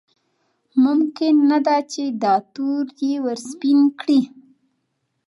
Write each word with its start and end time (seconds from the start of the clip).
ممکن 0.83 1.33
نه 1.49 1.57
ده 1.65 1.77
چې 1.91 2.03
دا 2.23 2.35
تور 2.53 2.85
یې 3.01 3.13
ورسپین 3.25 3.79
کړي. 3.99 4.21